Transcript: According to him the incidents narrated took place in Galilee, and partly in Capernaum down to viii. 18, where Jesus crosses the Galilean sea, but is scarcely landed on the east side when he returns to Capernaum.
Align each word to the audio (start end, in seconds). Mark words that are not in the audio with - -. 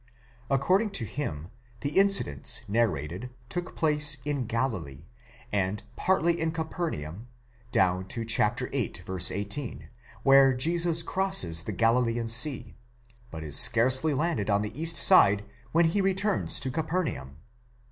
According 0.49 0.89
to 0.93 1.05
him 1.05 1.49
the 1.81 1.89
incidents 1.95 2.61
narrated 2.67 3.29
took 3.49 3.75
place 3.75 4.17
in 4.25 4.47
Galilee, 4.47 5.05
and 5.51 5.83
partly 5.95 6.41
in 6.41 6.49
Capernaum 6.49 7.27
down 7.71 8.07
to 8.07 8.25
viii. 8.25 8.91
18, 9.31 9.89
where 10.23 10.55
Jesus 10.55 11.03
crosses 11.03 11.61
the 11.61 11.71
Galilean 11.71 12.29
sea, 12.29 12.73
but 13.29 13.43
is 13.43 13.59
scarcely 13.59 14.15
landed 14.15 14.49
on 14.49 14.63
the 14.63 14.75
east 14.81 14.95
side 14.95 15.45
when 15.71 15.85
he 15.85 16.01
returns 16.01 16.59
to 16.61 16.71
Capernaum. 16.71 17.37